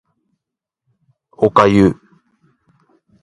[1.33, 1.95] お粥